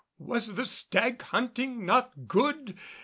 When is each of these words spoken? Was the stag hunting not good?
Was 0.17 0.55
the 0.55 0.65
stag 0.65 1.21
hunting 1.21 1.85
not 1.85 2.25
good? 2.27 2.75